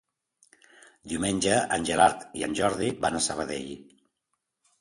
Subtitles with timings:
[1.11, 3.73] Diumenge en Gerard i en Jordi van a Sabadell.